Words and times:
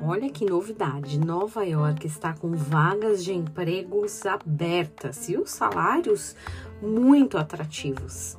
Olha 0.00 0.30
que 0.30 0.44
novidade! 0.44 1.18
Nova 1.18 1.64
York 1.64 2.06
está 2.06 2.32
com 2.32 2.52
vagas 2.52 3.24
de 3.24 3.34
empregos 3.34 4.24
abertas 4.24 5.28
e 5.28 5.36
os 5.36 5.50
salários 5.50 6.36
muito 6.80 7.36
atrativos. 7.36 8.38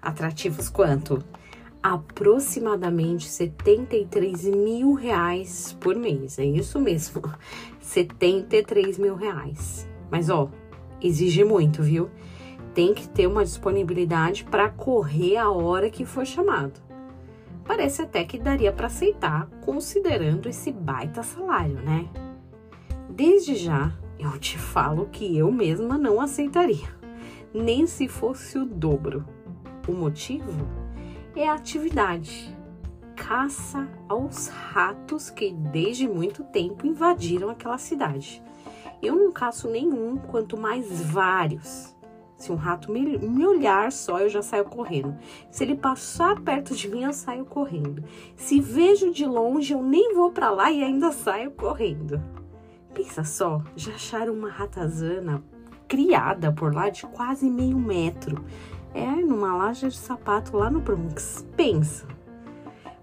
Atrativos 0.00 0.68
quanto? 0.68 1.22
Aproximadamente 1.82 3.28
73 3.28 4.44
mil 4.44 4.94
reais 4.94 5.76
por 5.80 5.96
mês. 5.96 6.38
É 6.38 6.44
isso 6.44 6.78
mesmo, 6.78 7.22
73 7.80 8.96
mil 8.96 9.16
reais. 9.16 9.88
Mas 10.08 10.30
ó, 10.30 10.48
exige 11.02 11.42
muito, 11.42 11.82
viu? 11.82 12.08
Tem 12.72 12.94
que 12.94 13.08
ter 13.08 13.26
uma 13.26 13.44
disponibilidade 13.44 14.44
para 14.44 14.68
correr 14.68 15.38
a 15.38 15.50
hora 15.50 15.90
que 15.90 16.04
for 16.04 16.24
chamado 16.24 16.89
parece 17.70 18.02
até 18.02 18.24
que 18.24 18.36
daria 18.36 18.72
para 18.72 18.88
aceitar, 18.88 19.46
considerando 19.64 20.48
esse 20.48 20.72
baita 20.72 21.22
salário, 21.22 21.76
né? 21.76 22.08
Desde 23.08 23.54
já, 23.54 23.96
eu 24.18 24.36
te 24.40 24.58
falo 24.58 25.06
que 25.06 25.38
eu 25.38 25.52
mesma 25.52 25.96
não 25.96 26.20
aceitaria, 26.20 26.88
nem 27.54 27.86
se 27.86 28.08
fosse 28.08 28.58
o 28.58 28.66
dobro. 28.66 29.24
O 29.86 29.92
motivo 29.92 30.66
é 31.36 31.48
a 31.48 31.54
atividade 31.54 32.52
caça 33.14 33.88
aos 34.08 34.48
ratos 34.48 35.30
que 35.30 35.52
desde 35.52 36.08
muito 36.08 36.42
tempo 36.42 36.88
invadiram 36.88 37.50
aquela 37.50 37.78
cidade. 37.78 38.42
Eu 39.00 39.14
não 39.14 39.30
caço 39.30 39.68
nenhum, 39.70 40.16
quanto 40.16 40.58
mais 40.58 41.02
vários. 41.02 41.94
Se 42.40 42.50
um 42.50 42.54
rato 42.54 42.90
me, 42.90 43.18
me, 43.18 43.46
olhar 43.46 43.92
só, 43.92 44.18
eu 44.18 44.30
já 44.30 44.40
saio 44.40 44.64
correndo. 44.64 45.14
Se 45.50 45.62
ele 45.62 45.76
passar 45.76 46.40
perto 46.40 46.74
de 46.74 46.88
mim, 46.88 47.02
eu 47.02 47.12
saio 47.12 47.44
correndo. 47.44 48.02
Se 48.34 48.58
vejo 48.58 49.12
de 49.12 49.26
longe, 49.26 49.74
eu 49.74 49.82
nem 49.82 50.14
vou 50.14 50.32
para 50.32 50.50
lá 50.50 50.72
e 50.72 50.82
ainda 50.82 51.12
saio 51.12 51.50
correndo. 51.50 52.18
Pensa 52.94 53.24
só, 53.24 53.62
já 53.76 53.92
acharam 53.92 54.32
uma 54.32 54.48
ratazana 54.48 55.44
criada 55.86 56.50
por 56.50 56.74
lá 56.74 56.88
de 56.88 57.02
quase 57.08 57.50
meio 57.50 57.78
metro. 57.78 58.42
É, 58.94 59.06
numa 59.06 59.54
laje 59.54 59.88
de 59.88 59.98
sapato 59.98 60.56
lá 60.56 60.70
no 60.70 60.80
Bronx. 60.80 61.46
Pensa. 61.54 62.06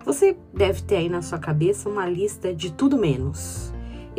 Você 0.04 0.36
deve 0.52 0.82
ter 0.82 0.96
aí 0.96 1.10
na 1.10 1.22
sua 1.22 1.38
cabeça 1.38 1.88
uma 1.88 2.10
lista 2.10 2.56
de 2.56 2.74
tudo 2.74 2.98
menos 2.98 3.67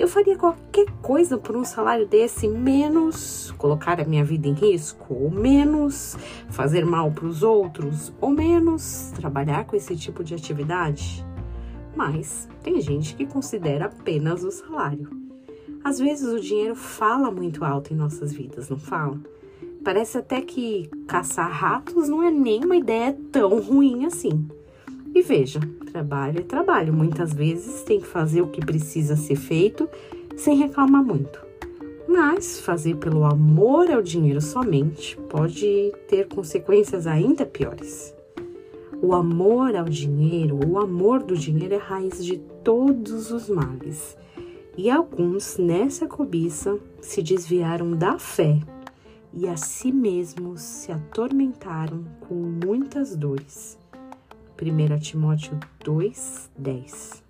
eu 0.00 0.06
faria 0.06 0.36
qualquer 0.36 0.86
coisa 1.02 1.36
por 1.36 1.56
um 1.56 1.64
salário 1.64 2.06
desse, 2.06 2.46
menos 2.46 3.52
colocar 3.58 4.00
a 4.00 4.04
minha 4.04 4.24
vida 4.24 4.46
em 4.46 4.52
risco, 4.52 5.12
ou 5.12 5.30
menos 5.30 6.16
fazer 6.48 6.84
mal 6.84 7.10
para 7.10 7.26
os 7.26 7.42
outros, 7.42 8.12
ou 8.20 8.30
menos 8.30 9.12
trabalhar 9.16 9.64
com 9.64 9.74
esse 9.74 9.96
tipo 9.96 10.22
de 10.22 10.34
atividade. 10.34 11.26
Mas 11.96 12.48
tem 12.62 12.80
gente 12.80 13.16
que 13.16 13.26
considera 13.26 13.86
apenas 13.86 14.44
o 14.44 14.50
salário. 14.52 15.10
Às 15.82 15.98
vezes 15.98 16.32
o 16.32 16.40
dinheiro 16.40 16.76
fala 16.76 17.30
muito 17.30 17.64
alto 17.64 17.92
em 17.92 17.96
nossas 17.96 18.32
vidas, 18.32 18.68
não 18.68 18.78
fala? 18.78 19.18
Parece 19.82 20.18
até 20.18 20.40
que 20.40 20.88
caçar 21.06 21.50
ratos 21.50 22.08
não 22.08 22.22
é 22.22 22.30
nem 22.30 22.64
uma 22.64 22.76
ideia 22.76 23.16
tão 23.32 23.60
ruim 23.60 24.04
assim. 24.04 24.46
E 25.18 25.22
veja, 25.22 25.58
trabalho 25.90 26.38
é 26.38 26.42
trabalho. 26.44 26.92
Muitas 26.92 27.34
vezes 27.34 27.82
tem 27.82 27.98
que 27.98 28.06
fazer 28.06 28.40
o 28.40 28.46
que 28.46 28.64
precisa 28.64 29.16
ser 29.16 29.34
feito 29.34 29.88
sem 30.36 30.56
reclamar 30.56 31.02
muito. 31.02 31.44
Mas 32.06 32.60
fazer 32.60 32.94
pelo 32.98 33.24
amor 33.24 33.90
ao 33.90 34.00
dinheiro 34.00 34.40
somente 34.40 35.16
pode 35.28 35.92
ter 36.06 36.28
consequências 36.28 37.04
ainda 37.08 37.44
piores. 37.44 38.14
O 39.02 39.12
amor 39.12 39.74
ao 39.74 39.86
dinheiro, 39.86 40.60
o 40.64 40.78
amor 40.78 41.24
do 41.24 41.36
dinheiro 41.36 41.74
é 41.74 41.78
a 41.78 41.82
raiz 41.82 42.24
de 42.24 42.38
todos 42.62 43.32
os 43.32 43.48
males. 43.48 44.16
E 44.76 44.88
alguns 44.88 45.58
nessa 45.58 46.06
cobiça 46.06 46.78
se 47.00 47.24
desviaram 47.24 47.90
da 47.90 48.20
fé 48.20 48.60
e 49.34 49.48
a 49.48 49.56
si 49.56 49.90
mesmos 49.90 50.60
se 50.60 50.92
atormentaram 50.92 52.04
com 52.20 52.36
muitas 52.36 53.16
dores. 53.16 53.76
1 54.60 54.98
Timóteo 54.98 55.56
2, 55.84 56.50
10. 56.58 57.22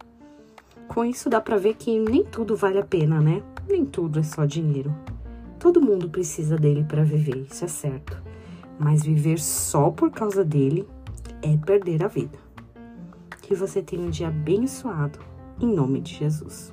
Com 0.88 1.04
isso 1.04 1.28
dá 1.28 1.40
para 1.42 1.58
ver 1.58 1.74
que 1.74 1.98
nem 1.98 2.24
tudo 2.24 2.56
vale 2.56 2.78
a 2.78 2.84
pena, 2.84 3.20
né? 3.20 3.42
Nem 3.68 3.84
tudo 3.84 4.18
é 4.18 4.22
só 4.22 4.46
dinheiro. 4.46 4.94
Todo 5.58 5.82
mundo 5.82 6.08
precisa 6.08 6.56
dele 6.56 6.84
para 6.84 7.04
viver, 7.04 7.46
isso 7.50 7.66
é 7.66 7.68
certo. 7.68 8.22
Mas 8.78 9.02
viver 9.02 9.38
só 9.38 9.90
por 9.90 10.10
causa 10.10 10.42
dele 10.42 10.88
é 11.42 11.54
perder 11.58 12.02
a 12.02 12.08
vida. 12.08 12.38
Que 13.42 13.54
você 13.54 13.82
tenha 13.82 14.02
um 14.02 14.10
dia 14.10 14.28
abençoado, 14.28 15.18
em 15.60 15.66
nome 15.66 16.00
de 16.00 16.14
Jesus. 16.14 16.72